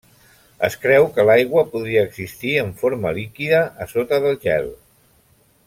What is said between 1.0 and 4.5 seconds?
que l'aigua podria existir en forma líquida a sota del